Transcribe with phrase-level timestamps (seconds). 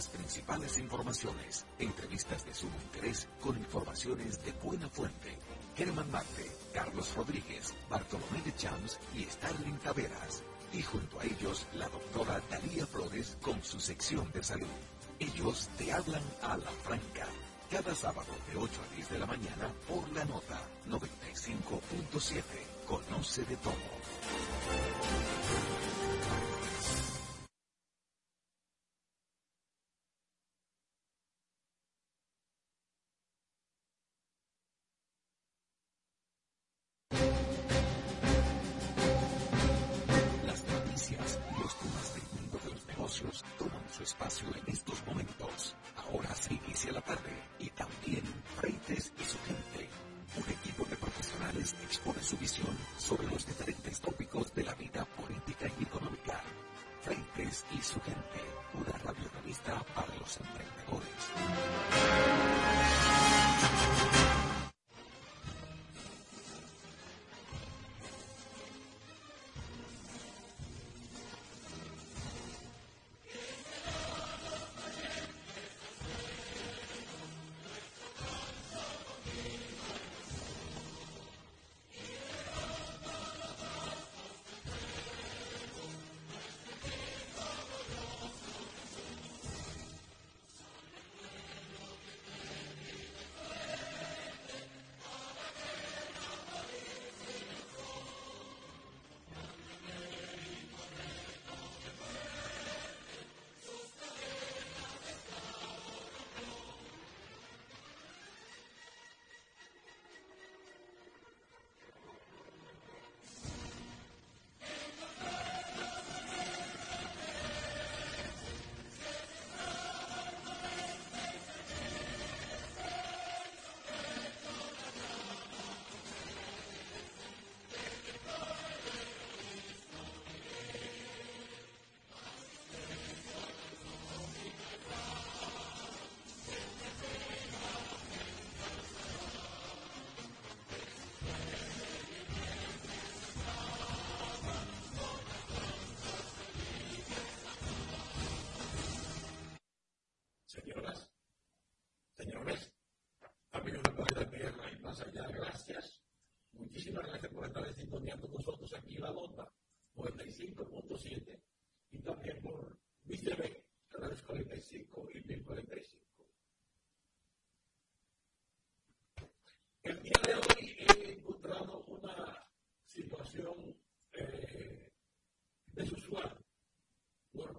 [0.00, 5.36] las principales informaciones, entrevistas de sumo interés con informaciones de buena fuente.
[5.76, 10.42] Germán Marte, Carlos Rodríguez, Bartolomé de Champs y Starling Taveras.
[10.72, 14.74] Y junto a ellos, la doctora Dalía Flores con su sección de salud.
[15.18, 17.26] Ellos te hablan a la franca.
[17.70, 22.42] Cada sábado de 8 a 10 de la mañana por la nota 95.7.
[22.86, 23.74] Conoce de todo.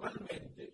[0.01, 0.73] normalmente.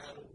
[0.00, 0.31] compara o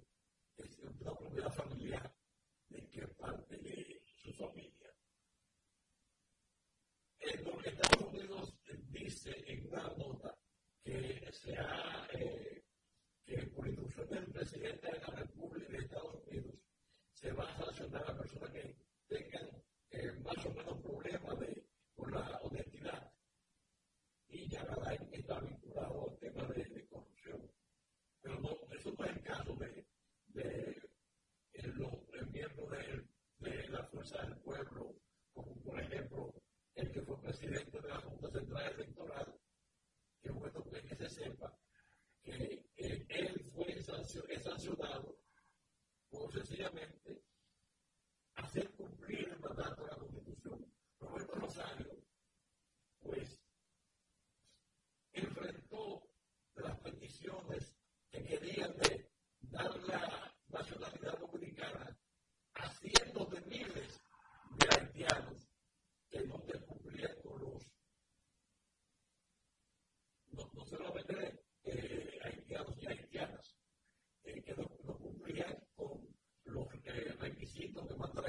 [77.97, 78.26] one that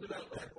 [0.00, 0.51] el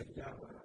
[0.00, 0.59] say Yahweh.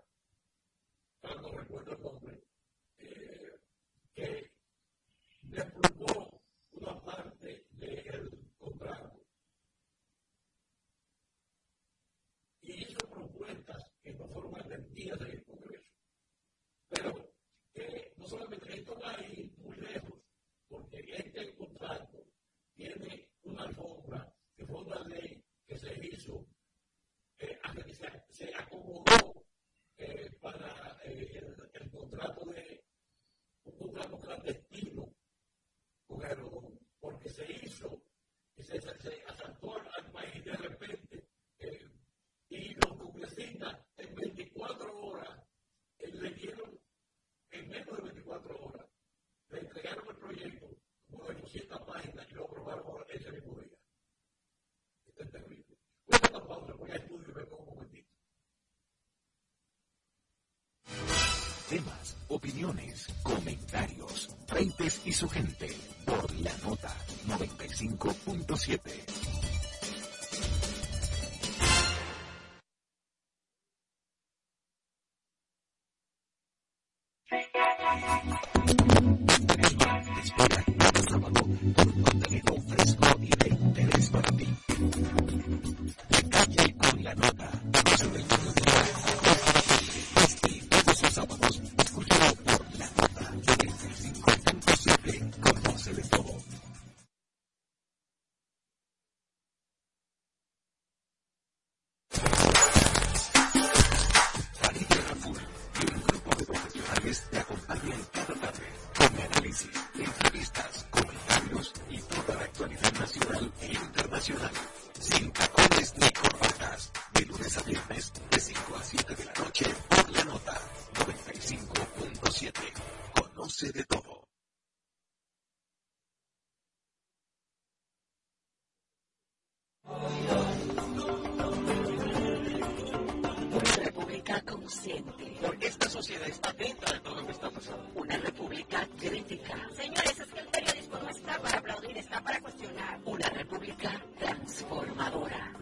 [62.45, 65.67] Opiniones, comentarios, Freites y su gente
[66.05, 66.95] por la nota
[67.27, 69.14] 95.7.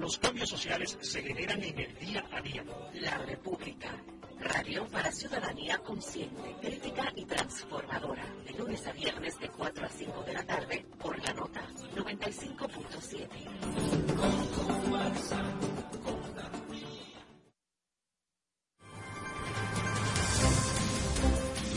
[0.03, 2.61] Los cambios sociales se generan en el día a día.
[2.95, 4.03] La República.
[4.37, 8.25] Radio para ciudadanía consciente, crítica y transformadora.
[8.45, 11.61] De lunes a viernes de 4 a 5 de la tarde por la nota
[11.95, 13.29] 95.7.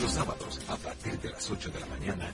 [0.01, 2.33] Los sábados, a partir de las 8 de la mañana,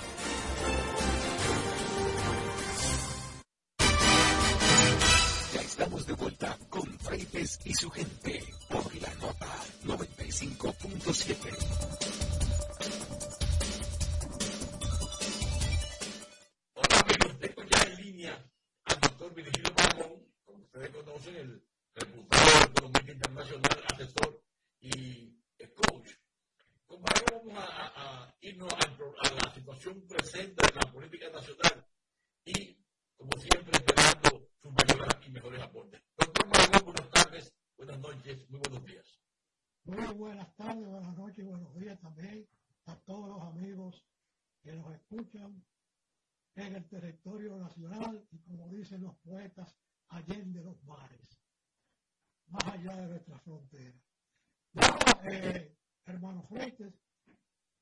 [5.53, 9.47] Estamos de vuelta con Freites y su gente por la nota
[9.83, 11.35] 95.7.
[16.75, 18.45] Hola amigos, tengo ya en línea
[18.85, 20.11] al doctor Virgilio Pagón,
[20.45, 21.63] como ustedes conocen, el
[21.95, 24.41] reputado economista internacional, asesor
[24.81, 25.30] y.
[27.01, 27.63] Con vamos
[27.95, 31.87] a, irnos a, a la situación presente de la política nacional
[32.45, 32.77] y,
[33.17, 35.99] como siempre, esperando sus mayores y mejores aportes.
[36.15, 39.19] Doctor buenas tardes, buenas noches, muy buenos días.
[39.83, 42.47] Muy buenas tardes, buenas noches y buenos días también
[42.85, 44.05] a todos los amigos
[44.61, 45.65] que nos escuchan
[46.53, 49.75] en el territorio nacional y como dicen los poetas,
[50.09, 51.39] allende los mares,
[52.45, 54.03] más allá de nuestras fronteras.
[54.73, 56.93] Bueno, eh, hermanos Freites,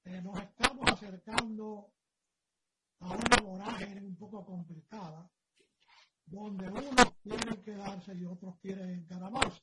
[0.06, 1.94] eh, nos estamos acercando
[3.00, 5.30] a una vorágine un poco complicada
[6.26, 9.62] donde unos quieren quedarse y otros quieren encaramarse.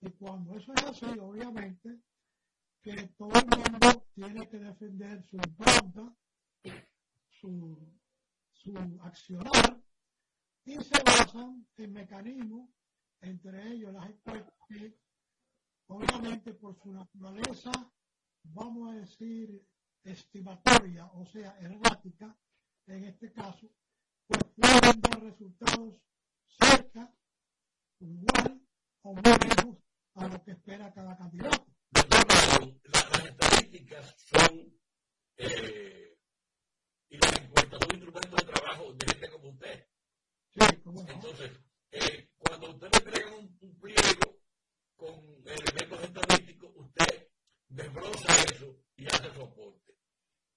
[0.00, 2.00] Y cuando eso es así, obviamente,
[2.80, 6.16] que todo el mundo tiene que defender su impronta,
[7.28, 7.98] su,
[8.52, 9.82] su accionar,
[10.64, 12.70] y se basan en mecanismos,
[13.20, 14.54] entre ellos las encuestas,
[15.88, 17.72] obviamente por su naturaleza,
[18.44, 19.66] vamos a decir,
[20.04, 22.36] estimatoria, o sea, errática,
[22.86, 23.70] en este caso,
[24.26, 26.00] pues pueden dar resultados
[26.46, 27.12] cerca,
[28.00, 28.62] igual
[29.02, 29.76] o muy lejos
[30.14, 31.66] a lo que espera cada candidato.
[31.92, 34.78] las estadísticas son
[35.36, 36.18] eh,
[37.10, 39.86] y las encuestas son instrumentos de trabajo de gente como usted.
[40.50, 41.50] Sí, como Entonces,
[41.92, 44.40] eh, cuando usted le entrega un, un, pliego
[44.98, 45.14] con
[45.46, 47.28] elementos estadísticos, usted
[47.68, 49.94] desbroza eso y hace su aporte.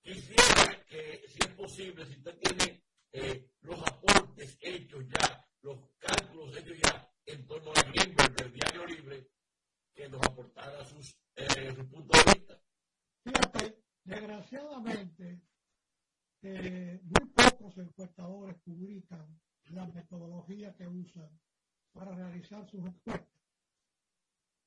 [0.01, 6.57] Quisiera que, si es posible, si usted tiene eh, los aportes hechos ya, los cálculos
[6.57, 9.29] hechos ya en torno a Greenberg del Diario Libre,
[9.93, 12.61] que nos aportara sus, eh, su punto de vista.
[13.23, 15.41] Fíjate, desgraciadamente,
[16.41, 21.29] eh, muy pocos encuestadores publican la metodología que usan
[21.93, 23.30] para realizar sus encuestas.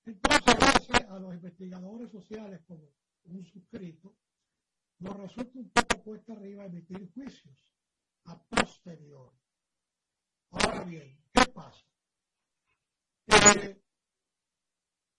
[0.06, 2.90] Entonces, gracias a los investigadores sociales como
[3.24, 4.14] un suscrito,
[4.98, 7.70] nos resulta un poco cuesta arriba emitir juicios
[8.24, 9.38] a posteriori.
[10.50, 11.84] Ahora bien, ¿qué pasa?
[13.26, 13.82] Eh,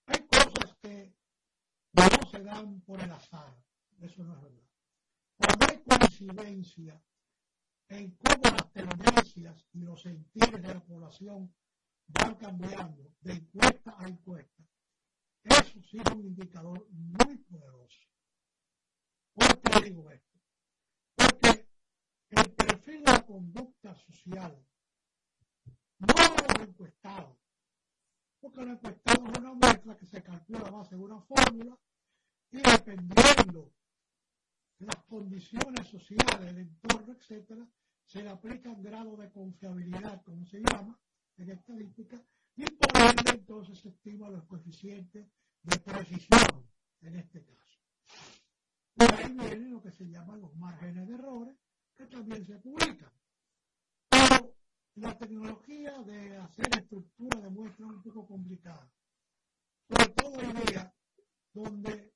[0.06, 1.16] hay cosas que
[1.94, 3.58] no se dan por el azar,
[4.00, 4.68] eso no es verdad.
[5.36, 7.04] Cuando hay coincidencia
[7.90, 11.54] en cómo las tendencias y los sentidos de la población
[12.08, 14.64] van cambiando de encuesta a encuesta,
[15.46, 18.00] eso sí es un indicador muy poderoso.
[19.34, 20.40] ¿Por qué digo esto?
[21.16, 21.68] Porque
[22.30, 24.66] el perfil de la conducta social,
[26.00, 27.38] no de los encuestados,
[28.40, 31.78] porque los encuestados es una muestra que se calcula a base de una fórmula
[32.52, 33.74] y dependiendo
[34.80, 37.68] las condiciones sociales, el entorno, etcétera,
[38.06, 41.00] se le aplican grado de confiabilidad, como se llama
[41.38, 42.22] en estadística,
[42.56, 45.28] y por ende entonces se estima los coeficientes
[45.64, 46.70] de precisión
[47.02, 47.80] en este caso.
[48.96, 51.58] Y ahí vienen lo que se llaman los márgenes de errores,
[51.96, 53.12] que también se publican.
[54.10, 54.56] Pero
[54.96, 58.90] la tecnología de hacer estructura de muestra es un poco complicada.
[59.88, 60.94] Sobre todo hoy día,
[61.54, 62.14] donde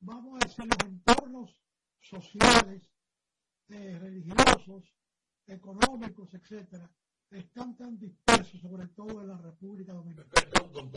[0.00, 1.60] vamos a decir los entornos
[2.00, 2.90] sociales,
[3.68, 4.94] eh, religiosos,
[5.46, 6.90] económicos, etcétera,
[7.30, 10.28] están tan dispersos, sobre todo en la República Dominicana.
[10.30, 10.92] Perdón, don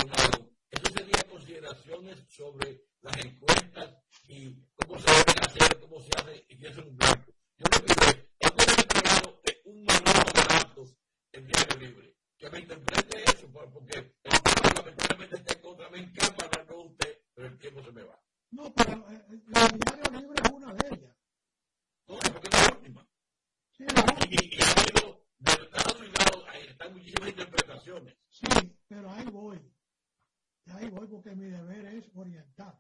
[0.70, 3.96] eso sería consideraciones sobre las encuestas
[4.28, 7.32] y cómo se deben hacer, cómo se hace y qué es un blanco.
[7.58, 10.98] Yo que sé, es que entregado un manual de datos
[11.32, 12.18] en diario libre.
[12.38, 14.14] Que me interprete eso, porque
[14.76, 15.90] lamentablemente está en contra.
[15.90, 18.22] Me encanta hablar con usted, pero el tiempo se me va.
[18.52, 21.16] No, pero eh, eh la diario libre es una de ellas.
[22.08, 23.08] No, porque es la última.
[23.72, 24.28] Sí, la última.
[24.30, 25.87] Y, y ha habido de Unidos,
[26.66, 28.18] están muchísimas interpretaciones.
[28.30, 28.46] Sí,
[28.88, 29.74] pero ahí voy.
[30.68, 32.80] Ahí voy porque mi deber es orientar.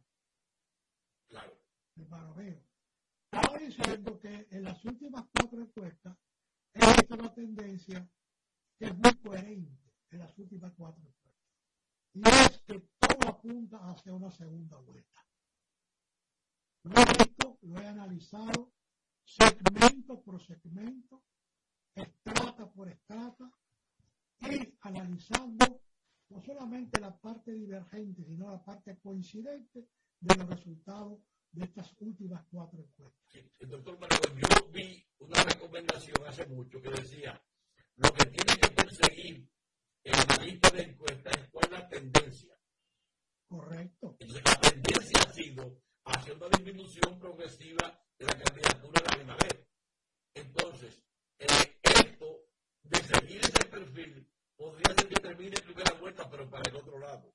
[1.27, 1.59] Claro.
[1.95, 2.63] Hermano mío.
[3.31, 6.17] Estaba diciendo que en las últimas cuatro encuestas
[6.73, 8.09] he visto una tendencia
[8.77, 11.27] que es muy coherente en las últimas cuatro encuestas.
[12.13, 15.25] Y es que todo apunta hacia una segunda vuelta.
[16.83, 18.71] Lo he visto, lo he analizado
[19.23, 21.23] segmento por segmento,
[21.93, 23.51] estrata por estrata,
[24.41, 25.81] y analizando
[26.29, 29.87] no solamente la parte divergente, sino la parte coincidente
[30.19, 31.19] de los resultados
[31.51, 33.23] de estas últimas cuatro encuestas.
[33.29, 37.41] Sí, doctor Manuel, yo vi una recomendación hace mucho que decía,
[37.95, 39.49] lo que tiene que perseguir
[40.03, 42.59] el analista de encuestas es cuál es la tendencia.
[43.47, 44.17] Correcto.
[44.19, 49.67] Entonces, la tendencia ha sido hacia una disminución progresiva de la candidatura de Abinader.
[50.33, 51.03] Entonces,
[51.39, 52.45] eh, esto
[52.83, 57.33] de seguir perfil podría ser que termine en primera vuelta, pero para el otro lado,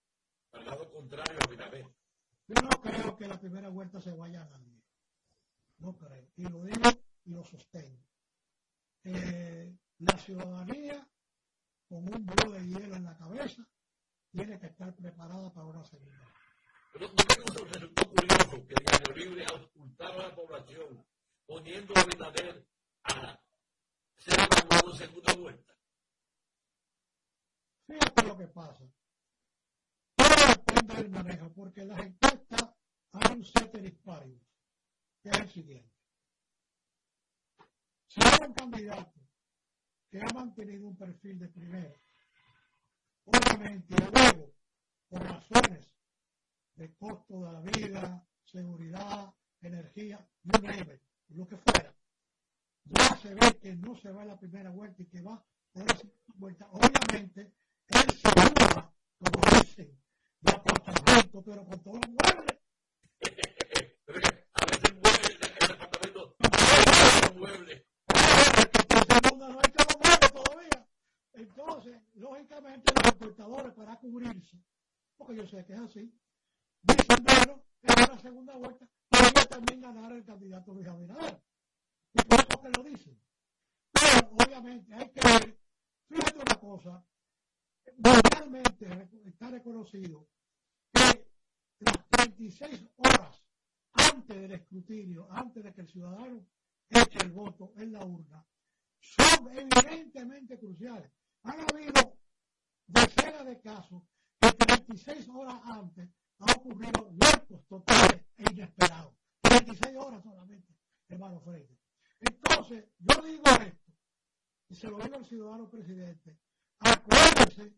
[0.50, 1.86] para el lado contrario a Abinader.
[2.48, 4.82] Yo no creo que la primera vuelta se vaya a nadie.
[5.78, 6.28] No creo.
[6.36, 6.90] Y lo digo
[7.24, 8.04] y lo sostengo.
[9.04, 11.08] Eh, la ciudadanía,
[11.88, 13.66] con un bolo de hielo en la cabeza,
[14.30, 16.12] tiene que estar preparada para una segunda.
[16.92, 21.06] Pero no me un resultado curioso que Diario Libre ocultaba a la población
[21.46, 22.66] poniendo a Abinader
[23.04, 23.40] a
[24.18, 25.72] ser evaluado en segunda vuelta.
[27.86, 28.84] Fíjate lo que pasa.
[30.16, 32.74] Todo depende del manejo, porque las encuestas
[33.12, 34.42] hay un ceteris paribus,
[35.22, 35.92] que es el siguiente.
[38.06, 39.20] Si hay un candidato
[40.10, 41.94] que ha mantenido un perfil de primero,
[43.24, 44.52] obviamente luego,
[45.08, 45.94] por razones
[46.74, 50.58] de costo de la vida, seguridad, energía, no
[51.28, 51.94] lo que fuera,
[52.84, 55.34] ya se ve que no se va a la primera vuelta y que va
[55.74, 56.68] a la segunda vuelta.
[56.70, 57.54] Obviamente,
[57.94, 58.30] él se
[59.18, 60.02] como dicen,
[60.40, 62.58] de apartamento, pero con todos los muebles.
[64.54, 67.84] a veces mueble el apartamento, no muebles.
[69.38, 70.88] no hay que muebles todavía.
[71.34, 74.56] Entonces, lógicamente, los exportadores para cubrirse,
[75.16, 76.14] porque yo sé que es así,
[76.82, 81.42] dicen, bueno, en la segunda vuelta podría también ganar el candidato Luis Abinader.
[82.14, 83.18] Y por eso que lo dicen.
[83.92, 85.58] Pero, obviamente, hay que ver,
[86.08, 87.04] fíjate una cosa,
[87.98, 90.28] Normalmente está reconocido
[90.92, 91.28] que
[91.80, 93.44] las 36 horas
[93.92, 96.46] antes del escrutinio, antes de que el ciudadano
[96.88, 98.46] eche el voto en la urna,
[99.00, 101.10] son evidentemente cruciales.
[101.42, 102.18] Han habido
[102.86, 104.02] decenas de casos
[104.40, 109.14] que 36 horas antes ha ocurrido huecos totales e inesperados.
[109.40, 110.74] 36 horas solamente,
[111.08, 111.78] hermano Freire.
[112.20, 113.92] Entonces, yo digo esto,
[114.68, 116.38] y se lo digo al ciudadano presidente,
[116.84, 117.74] acuérdense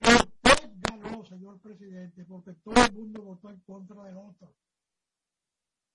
[0.00, 4.54] que usted ganó, señor presidente, porque todo el mundo votó en contra del otro.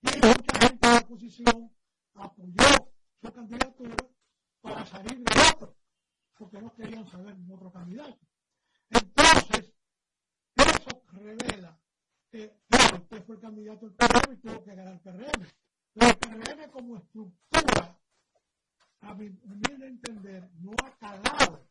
[0.02, 1.72] Y mucha gente de la oposición
[2.14, 3.96] apoyó su candidatura
[4.60, 5.76] para salir del otro,
[6.38, 8.26] porque no querían saber de otro candidato.
[8.90, 9.74] Entonces,
[10.54, 11.80] eso revela
[12.68, 15.46] claro, usted fue el candidato del PRM y tuvo que ganar el PRM.
[15.94, 17.98] Pero el PRM como estructura,
[19.00, 21.68] a mi humilde entender, no ha calado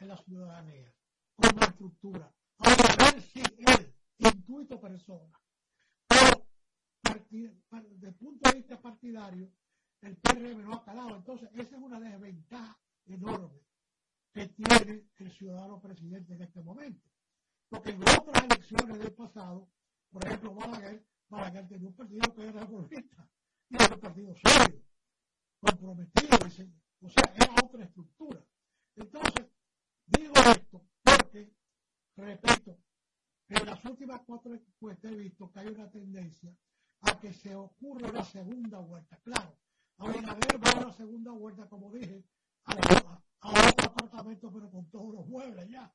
[0.00, 0.92] en la ciudadanía
[1.34, 2.32] como estructura.
[2.58, 5.40] Ahora, ver si él, intuito persona,
[6.08, 6.46] pero
[7.30, 9.50] desde el punto de vista partidario,
[10.00, 11.16] el PRM no ha calado.
[11.16, 13.60] Entonces, esa es una desventaja enorme
[14.32, 17.08] que tiene el ciudadano presidente en este momento.
[17.68, 19.68] Porque en otras elecciones del pasado,
[20.10, 23.28] por ejemplo, Balaguer, Balaguer tenía un partido que era reformista
[23.68, 24.82] y era un partido sólido,
[25.58, 26.38] comprometido,
[27.00, 28.44] o sea, era otra estructura.
[28.96, 29.46] Entonces,
[30.06, 31.52] digo esto porque,
[32.16, 32.78] repito,
[33.48, 36.56] en las últimas cuatro encuestas he visto que hay una tendencia
[37.00, 39.18] a que se ocurra una segunda vuelta.
[39.22, 39.58] Claro,
[39.98, 42.24] a va a una segunda vuelta, como dije,
[42.64, 42.74] a,
[43.50, 45.94] otro apartamento, pero con todos los muebles ya.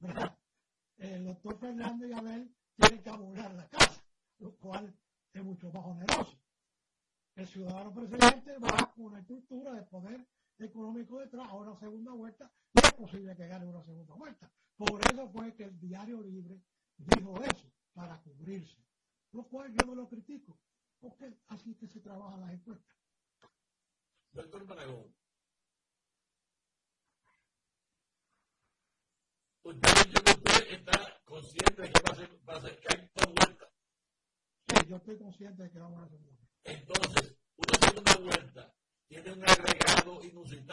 [0.00, 0.38] ¿verdad?
[0.98, 4.04] El doctor Fernández y Abel tienen que abonar la casa,
[4.38, 4.94] lo cual
[5.32, 6.38] es mucho más oneroso.
[7.34, 10.28] El ciudadano presidente va con una estructura de poder
[10.58, 12.52] económico detrás a una segunda vuelta
[12.96, 14.50] posible que gane una segunda vuelta.
[14.76, 16.60] Por eso fue que el diario libre
[16.96, 18.84] dijo eso, para cubrirse.
[19.32, 20.58] Lo cual yo no lo critico,
[21.00, 22.96] porque así que se trabaja las encuestas.
[24.32, 25.14] Doctor Maragón,
[29.62, 32.96] usted dicho que usted está consciente de que va a ser, va a ser que
[32.96, 33.68] hay dos vueltas.
[34.68, 36.44] Sí, yo estoy consciente de que vamos a hacer vuelta.
[36.64, 38.74] Entonces, una segunda vuelta
[39.06, 40.63] tiene un agregado inusitado,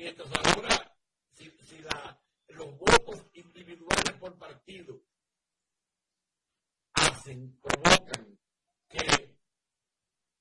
[0.00, 0.96] mientras ahora,
[1.34, 4.98] si, si la, los votos individuales por partido
[6.94, 8.38] hacen, provocan
[8.88, 9.36] que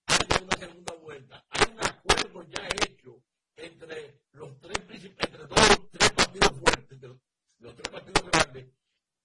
[0.05, 3.21] haya una segunda vuelta, hay un acuerdo ya hecho
[3.57, 7.17] entre los tres entre dos, tres partidos fuertes, los,
[7.57, 8.73] los tres partidos grandes,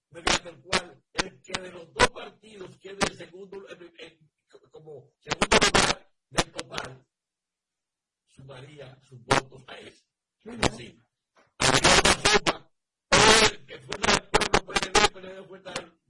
[0.09, 4.29] mediante el cual el que de los dos partidos quede el segundo, en, en,
[4.69, 7.07] como segundo lugar del total,
[8.27, 10.05] sumaría sus votos a ese.
[10.45, 11.03] Es decir,
[11.57, 12.71] habría una suma,
[13.65, 15.47] que fuera del pueblo, PLD, PLD,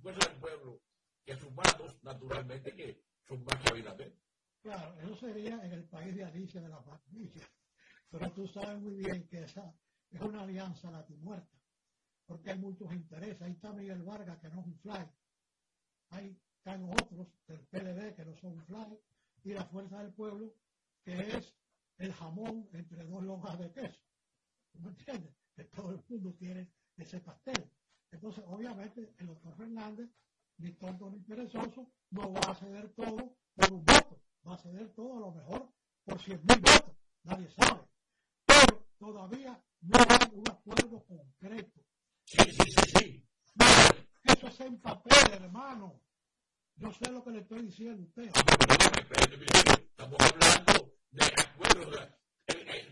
[0.01, 0.81] fuera del pueblo,
[1.23, 4.13] que sumados, naturalmente, que son más que Abinader.
[4.61, 7.47] Claro, eso sería en el país de Alicia de la Familia.
[8.79, 9.73] Muy bien que esa
[10.11, 11.57] es una alianza latimuerta,
[12.25, 13.41] porque hay muchos intereses.
[13.41, 15.07] Ahí está Miguel Vargas, que no es un fly.
[16.09, 18.99] Hay están otros del PLD, que no son fly.
[19.43, 20.53] Y la Fuerza del Pueblo,
[21.03, 21.53] que es
[21.97, 24.01] el jamón entre dos lonjas de queso.
[24.73, 25.35] ¿Me entiendes?
[25.55, 27.71] Que todo el mundo quiere ese pastel.
[28.11, 30.09] Entonces, obviamente, el doctor Fernández,
[30.57, 34.19] ni tonto ni perezoso, no va a ceder todo por un voto.
[34.47, 35.71] Va a ceder todo a lo mejor
[36.03, 36.95] por 100 mil votos.
[37.23, 37.85] Nadie sabe
[38.97, 41.81] todavía no hay un acuerdo concreto.
[42.25, 43.27] Sí, sí, sí, sí.
[44.23, 46.01] Eso es en papel, hermano.
[46.77, 48.31] Yo sé lo que le estoy diciendo a usted.
[49.89, 52.09] Estamos hablando de acuerdos.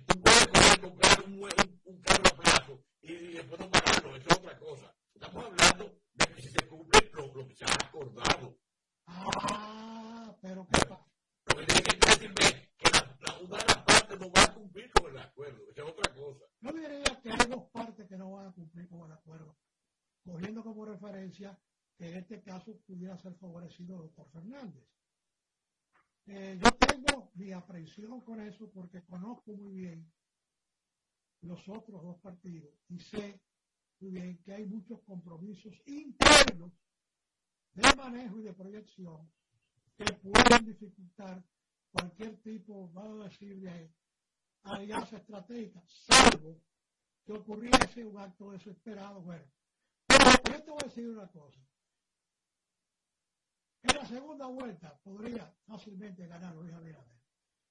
[0.07, 4.37] Tú puedes comprar un, un, un carro a plazo y después no pagarlo, eso es
[4.37, 4.95] otra cosa.
[5.13, 8.57] Estamos hablando de que si se cumple lo, lo que se ha acordado.
[9.07, 11.05] Ah, pero ¿qué pasa?
[11.47, 13.77] Lo que tiene que decirme que la, la, una de las
[14.17, 16.45] no va a cumplir con el acuerdo, esa es otra cosa.
[16.61, 19.57] Yo diría que hay dos partes que no van a cumplir con el acuerdo,
[20.23, 21.59] cogiendo como referencia
[21.97, 24.83] que en este caso pudiera ser favorecido el doctor Fernández.
[26.25, 30.11] Eh, yo tengo mi aprehensión con eso porque conozco muy bien
[31.41, 33.41] los otros dos partidos y sé
[33.99, 36.71] muy bien que hay muchos compromisos internos
[37.73, 39.29] de manejo y de proyección
[39.97, 41.43] que pueden dificultar
[41.91, 43.91] cualquier tipo, vamos a decir, de
[44.63, 46.61] alianza estratégica, salvo
[47.25, 49.21] que ocurriese un acto desesperado.
[49.21, 49.45] Bueno,
[50.07, 51.59] pero yo te a decir una cosa.
[53.83, 57.21] En la segunda vuelta podría fácilmente ganar Luis Abinader,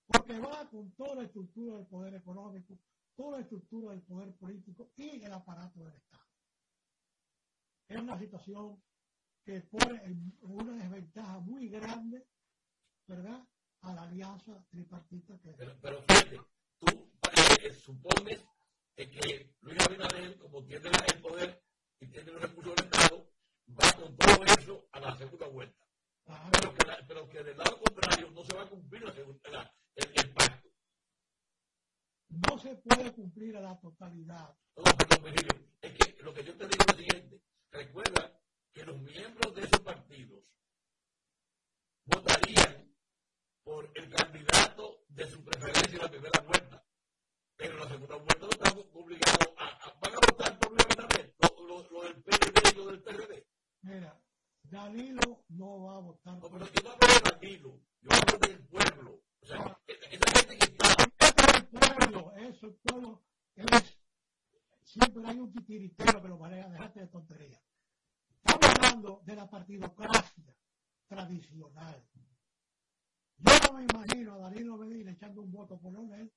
[0.06, 2.78] porque va con toda la estructura del poder económico,
[3.16, 6.22] toda la estructura del poder político y el aparato del Estado.
[7.88, 8.82] Es una situación
[9.44, 12.26] que pone en una desventaja muy grande,
[13.06, 13.46] ¿verdad?,
[13.80, 16.40] a la alianza tripartita que Pero, pero fíjate,
[16.84, 17.10] tú
[17.62, 18.44] eh, supones
[18.96, 21.62] que Luis Abinader, como tiene el poder
[22.00, 23.26] y tiene los recursos del Estado,
[23.68, 25.86] va con todo eso a la segunda vuelta.
[26.26, 29.12] Ah, pero, que la, pero que del lado contrario no se va a cumplir la
[29.12, 30.68] segunda, la, el, el, pacto.
[32.28, 34.56] No se puede cumplir a la totalidad.
[34.76, 37.42] No, pero Virgilio, es que lo que yo te digo es lo siguiente.
[37.70, 38.40] Recuerda
[38.72, 40.44] que los miembros de esos partidos
[42.04, 42.91] votarían
[43.64, 46.84] por el candidato de su preferencia en la primera vuelta.
[47.56, 50.86] Pero en la segunda vuelta no están obligados a, a, van a votar por Luis
[50.98, 53.46] Abinader, lo, del PLD y lo del PRD.
[53.82, 54.20] Mira,
[54.62, 56.38] Danilo no va a votar.
[56.38, 59.22] No, pero yo no hablo de Danilo, yo hablo del pueblo.
[59.40, 60.86] O sea, ah, e, esa gente que está.
[61.18, 63.22] Eso es pueblo, eso es pueblo.
[64.82, 67.62] Siempre hay un titiritero que lo dejate de tontería.
[68.44, 70.56] Estamos hablando de la partidocracia
[71.06, 72.04] tradicional
[73.44, 76.32] yo no me imagino a Danilo Medina echando un voto por Leonel,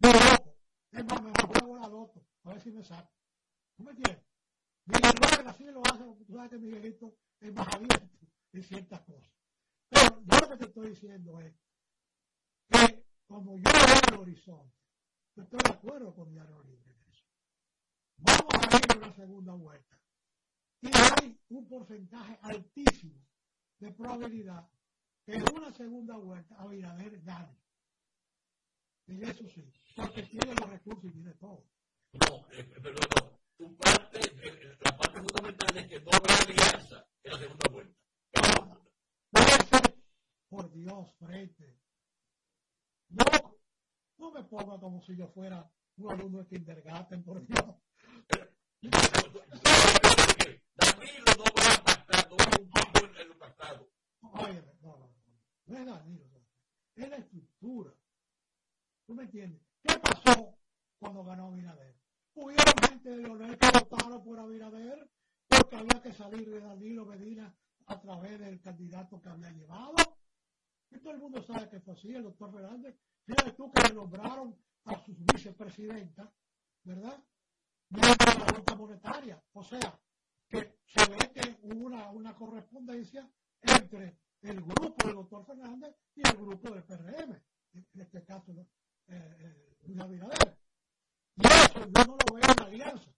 [0.00, 0.56] ni loco.
[0.90, 3.10] Es más, juego la loto, a ver si me saco.
[3.78, 4.24] ¿No me entiendes?
[4.86, 8.18] Miguel Vargas así lo hace, tú sabes que Miguelito es más abierto
[8.52, 9.32] en ciertas cosas.
[9.88, 11.54] Pero yo lo que te estoy diciendo es
[12.68, 14.76] que como yo veo el horizonte,
[15.34, 17.24] yo estoy de acuerdo con Diario Libre en eso.
[18.18, 19.98] Vamos a ir a una segunda vuelta.
[20.82, 23.26] Y hay un porcentaje altísimo
[23.80, 24.68] de probabilidad
[25.26, 27.56] en una segunda vuelta Abinader gane.
[29.06, 31.66] Y eso sí, porque tiene los recursos y tiene todo.
[32.12, 33.40] No, eh, pero no.
[33.56, 38.00] Tu parte, eh, la parte fundamental es que no habrá alianza en la segunda vuelta.
[40.48, 41.78] Por Dios, frente.
[43.08, 43.24] No,
[44.18, 47.76] no me ponga como si yo fuera un alumno de kindergarten, por Dios.
[50.76, 53.88] Danilo no va a pactar, no va a cumplir en el pactado.
[55.66, 56.24] No, es Danilo,
[56.94, 57.94] es la estructura.
[59.06, 59.62] ¿Tú me entiendes?
[59.82, 60.58] ¿Qué pasó
[60.98, 61.96] cuando ganó Abinader?
[62.34, 65.10] Hubieron gente de Leonel que votaron por Abinader
[65.48, 67.54] porque había que salir de Danilo Medina
[67.86, 69.94] a través del candidato que había llevado.
[70.90, 72.96] Y todo el mundo sabe que fue así, el doctor Fernández.
[73.24, 76.32] Fíjate tú que le nombraron a su vicepresidenta,
[76.82, 77.22] ¿verdad?
[77.90, 79.44] Miembro de la Junta Monetaria.
[79.52, 80.00] O sea,
[80.48, 83.30] que se ve que hubo una, una correspondencia
[83.64, 88.66] entre el grupo del doctor Fernández y el grupo del PRM, en este caso, ¿no?
[89.08, 90.58] eh, eh, Luis Abinader.
[91.36, 93.10] Y eso yo no lo veo en la alianza.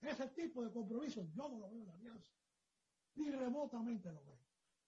[0.00, 2.30] Ese tipo de compromiso yo no lo veo en la alianza.
[3.14, 4.38] Ni remotamente lo veo.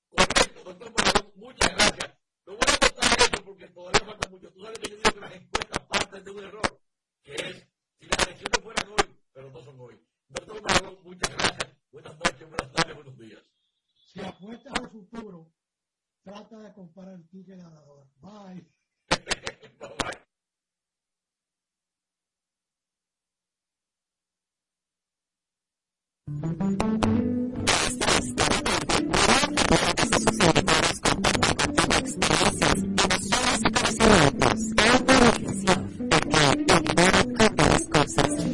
[0.08, 2.18] Correcto, doctor muchas gracias.
[2.46, 4.52] No voy a contar eso porque todavía falta mucho.
[4.52, 6.80] Tú sabes que yo digo que las encuestas parten de un error,
[7.22, 7.68] que es
[7.98, 10.00] si las elecciones fueran hoy, pero no son hoy.
[10.28, 11.76] Doctor Morado, muchas gracias.
[11.92, 13.42] Buenas noches, buenas tardes, buenos días.
[14.06, 15.50] Si apuestas al futuro,
[16.22, 18.06] trata de comprar el ticket ganador.
[18.20, 18.64] Bye.
[26.26, 27.06] bye, bye.
[38.06, 38.45] ¿Sabes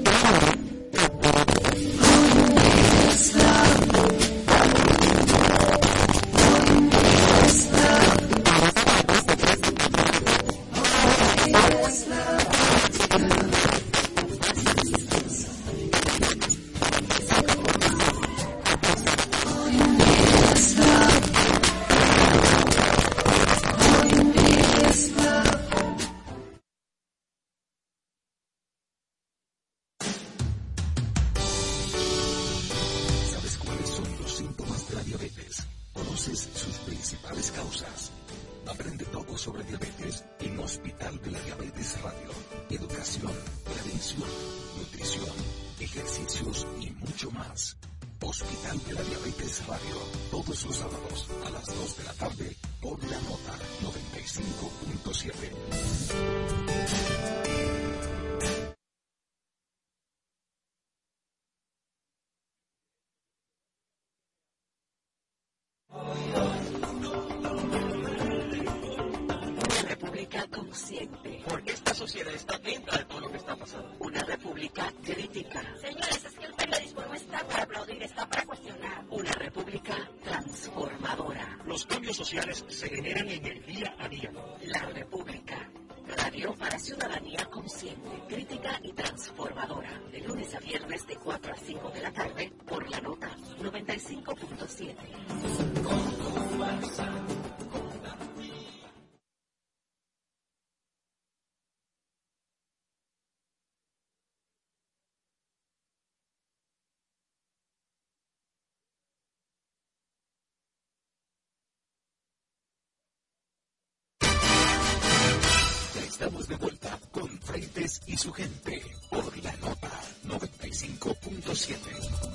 [116.22, 119.90] estamos de vuelta con Freites y su gente por la nota
[120.24, 122.31] 95.7.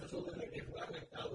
[0.00, 1.30] 他说：“他给关起来了。”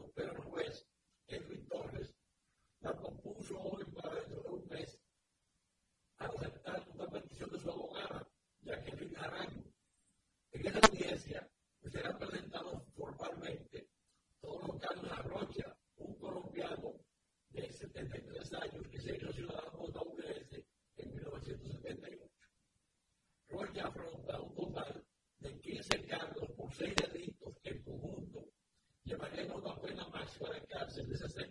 [30.98, 31.51] accepted as a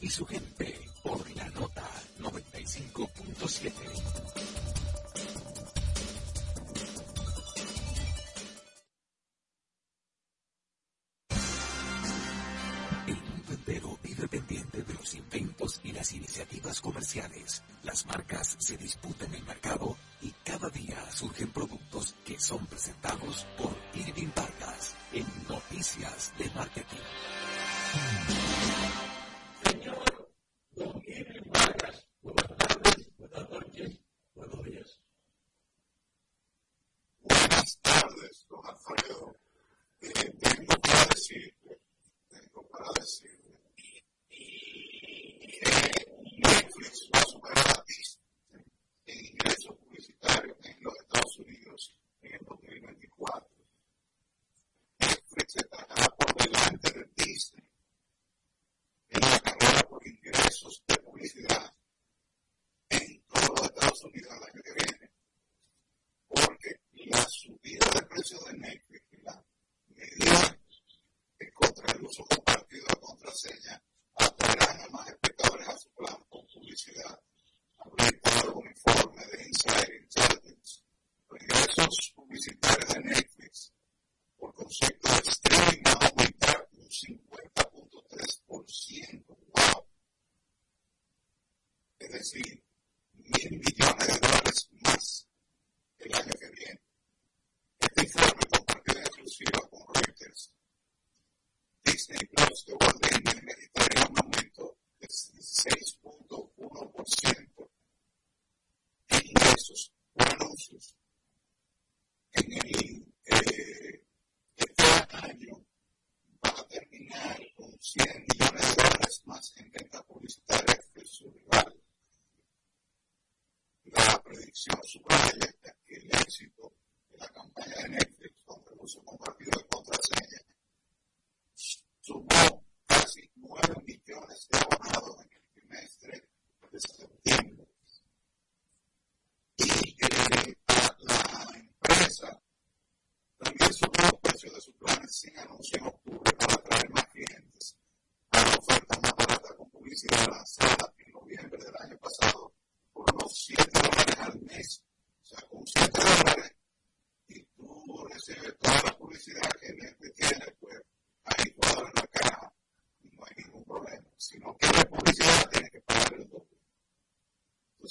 [0.00, 0.71] y su gente.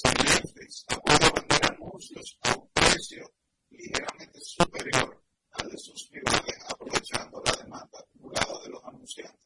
[0.01, 3.31] salientes apoya vender anuncios a un precio
[3.69, 9.40] ligeramente superior al de sus rivales, aprovechando la demanda acumulada de los anunciantes.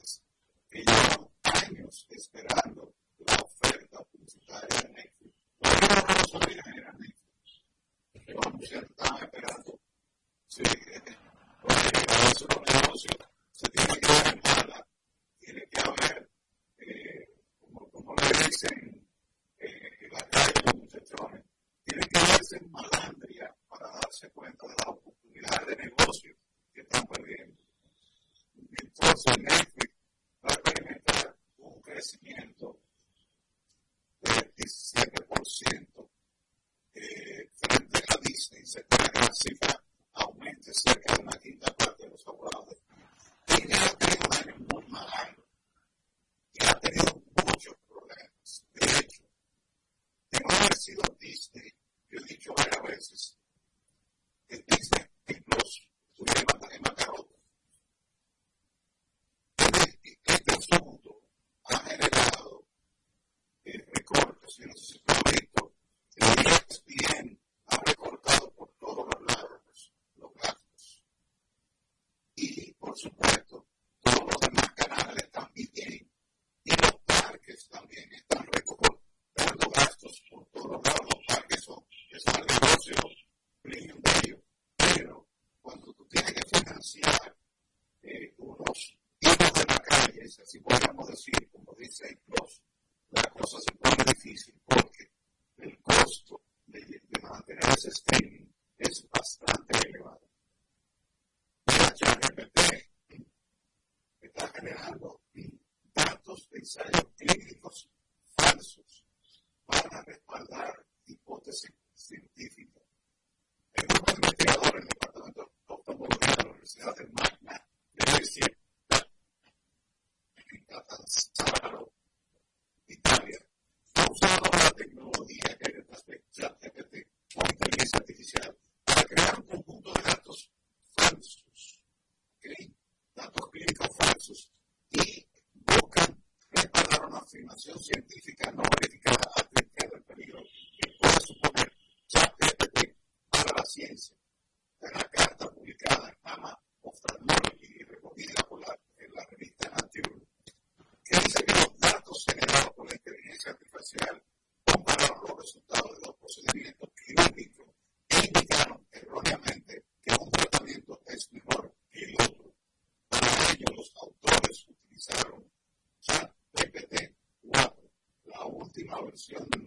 [169.28, 169.65] discussion.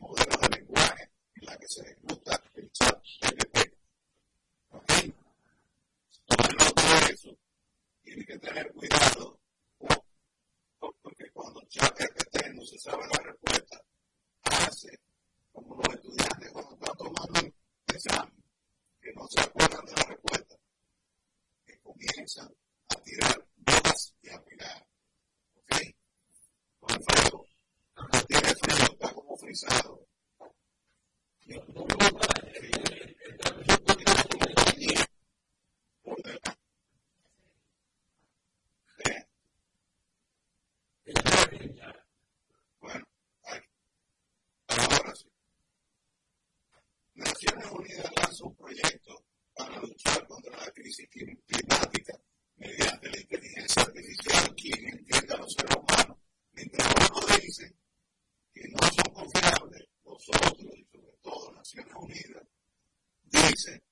[63.48, 63.82] dice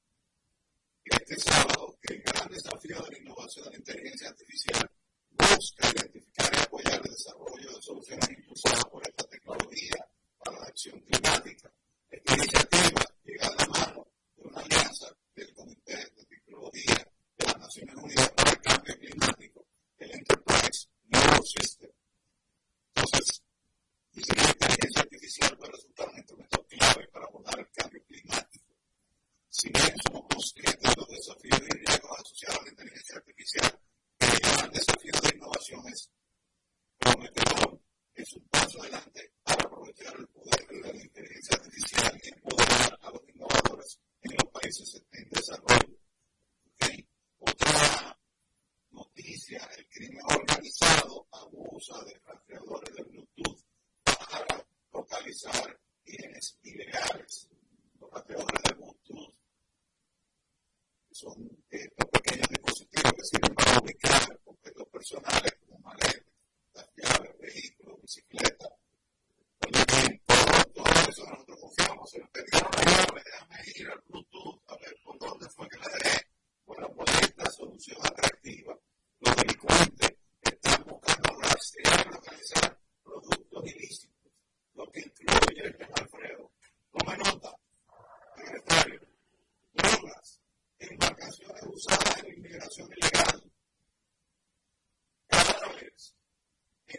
[1.04, 4.90] este sábado que el gran desafío de la innovación de la inteligencia artificial
[5.30, 9.96] busca identificar y apoyar el desarrollo de soluciones impulsadas por esta tecnología
[10.44, 11.72] para la acción climática.
[12.10, 13.66] Esta iniciativa, llegada a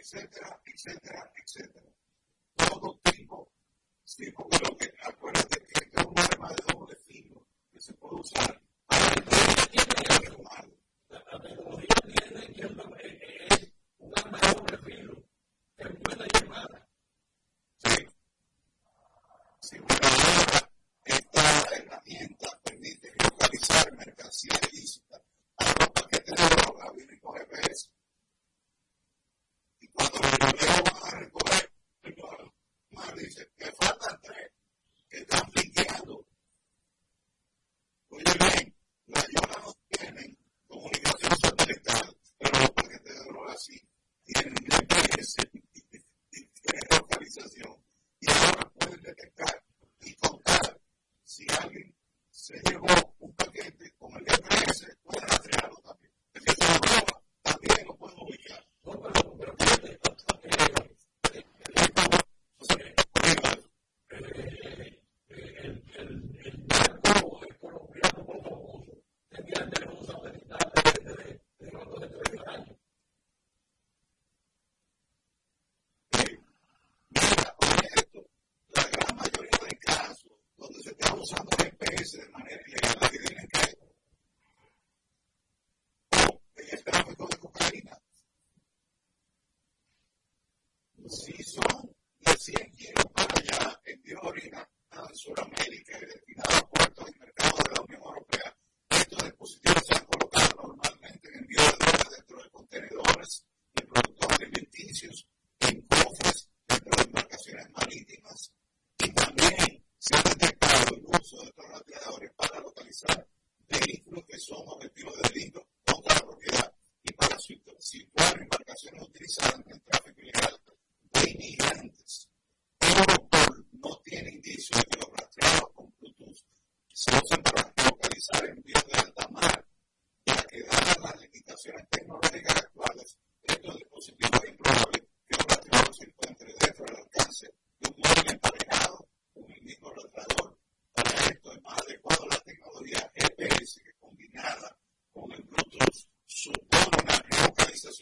[0.08, 0.84] Señoras, amigos
[1.74, 1.87] de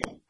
[0.04, 0.25] la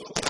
[0.00, 0.29] Thank you.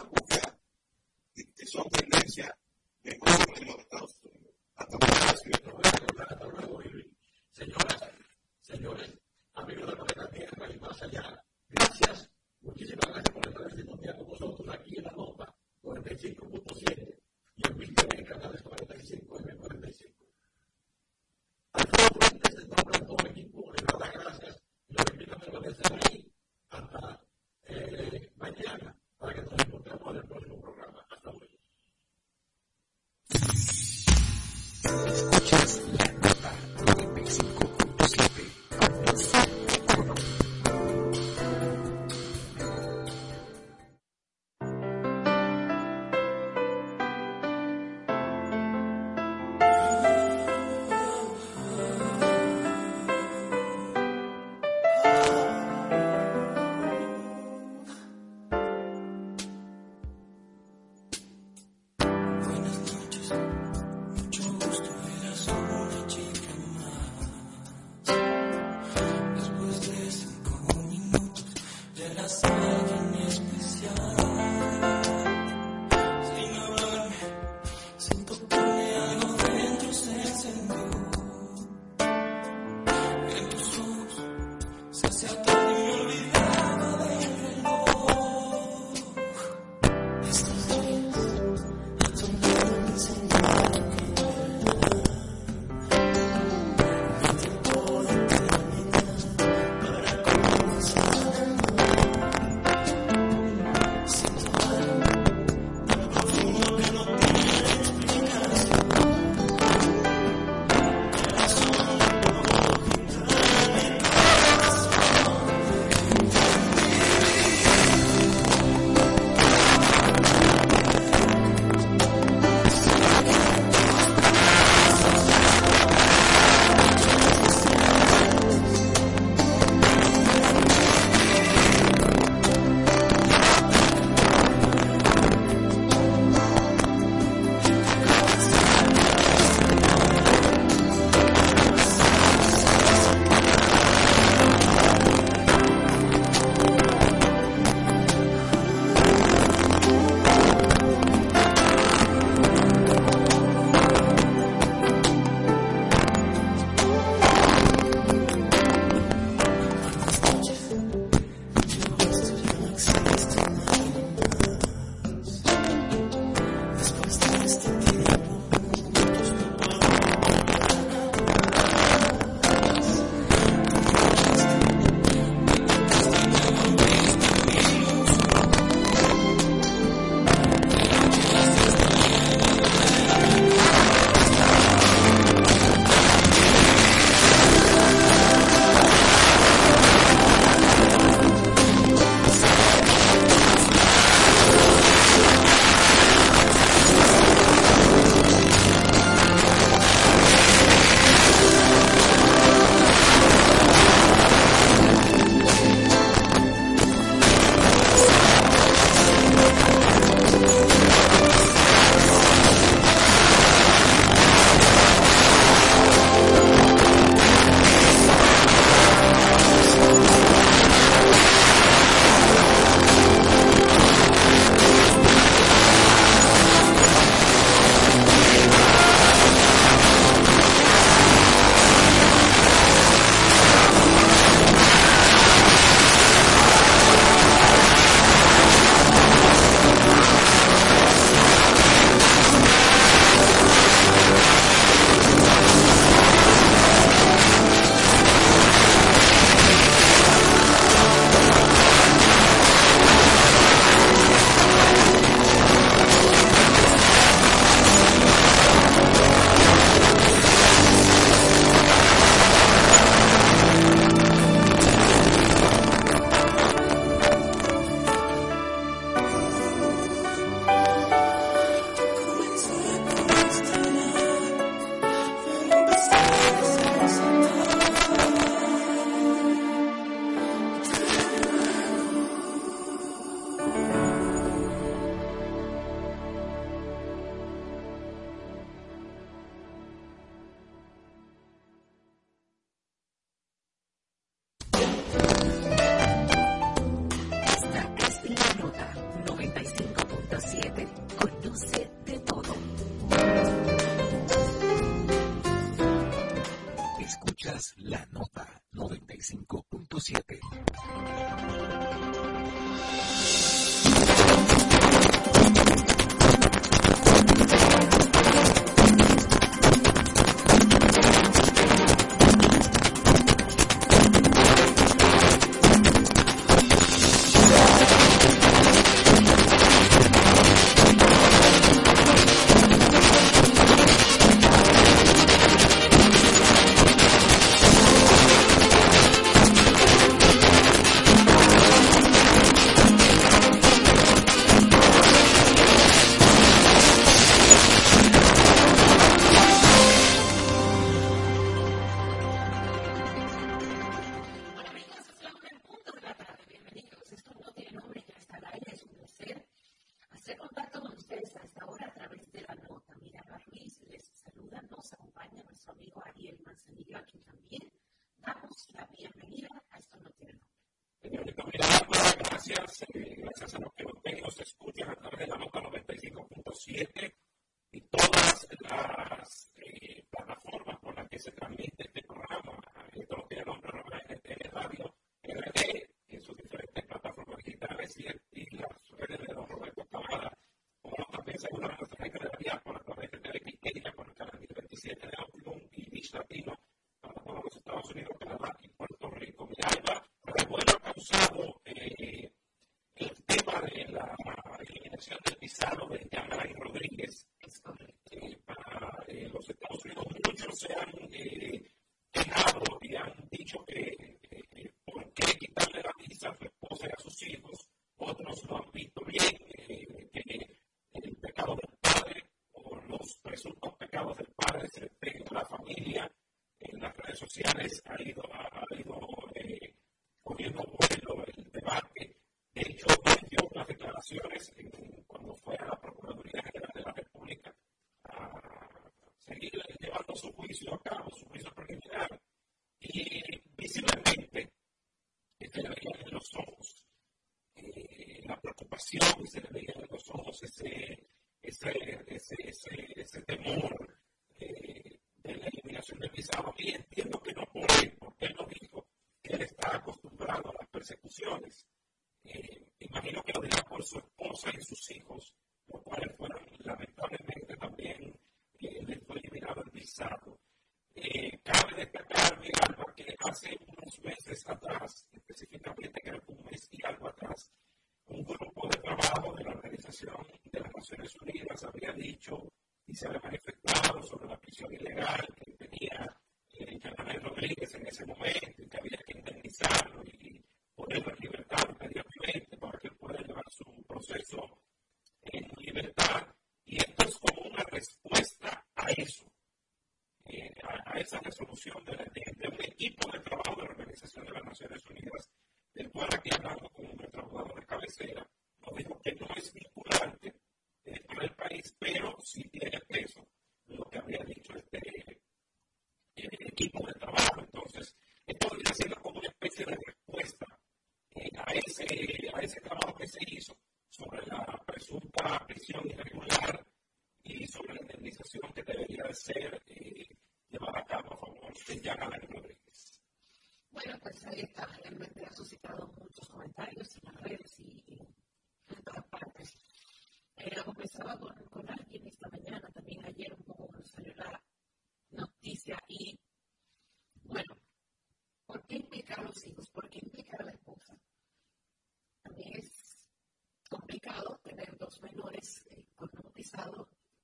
[394.77, 395.51] tenemos un
[395.93, 396.39] Latino,
[396.81, 399.27] tanto como los Estados Unidos, Canadá y Puerto Rico.
[399.27, 401.40] Mi alma, revuelo causado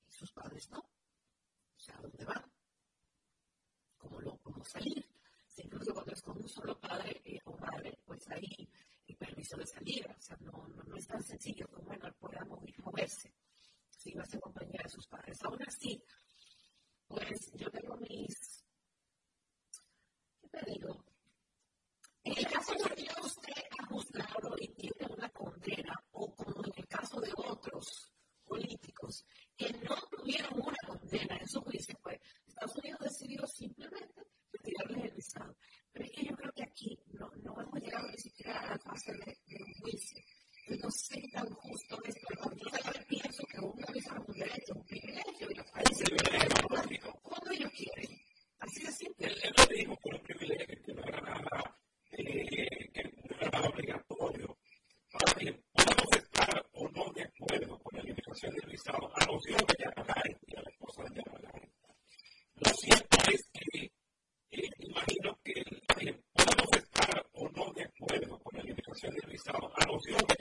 [0.07, 0.79] y sus padres no.
[0.79, 2.45] O sea, ¿a dónde van?
[3.99, 5.05] ¿Cómo, cómo salir?
[5.59, 8.69] Incluso cuando es con un solo padre eh, o madre, pues hay
[9.19, 10.15] permiso de salida.
[10.17, 11.66] O sea, no, no, no es tan sencillo
[70.09, 70.36] Okay.